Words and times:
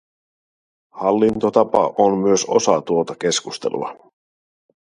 Hallintotapa 0.91 1.93
on 1.97 2.17
myös 2.17 2.45
osa 2.45 2.81
tuota 2.81 3.15
keskustelua. 3.15 3.95